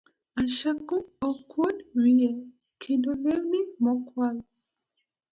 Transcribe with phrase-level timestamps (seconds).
[0.43, 2.29] Ashakum ok kuod wiye,
[2.81, 4.35] kendo lewni mokwal